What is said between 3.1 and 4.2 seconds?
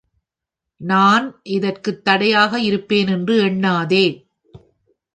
என்று எண்ணாதே.